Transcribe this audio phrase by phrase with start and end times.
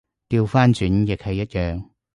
[0.27, 1.87] 掉返轉亦係一樣